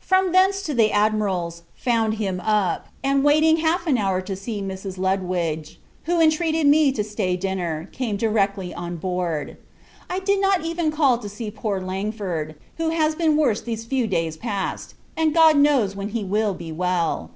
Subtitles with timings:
[0.00, 4.60] From thence to the Admiral's, found him up; and, waiting half an hour to see
[4.60, 4.98] Mrs.
[4.98, 9.56] Lutwidge, who entreated me to stay dinner, came directly on board.
[10.10, 14.06] I did not even call to see poor Langford; who has been worse these few
[14.06, 17.28] days past, and God knows when he will be well.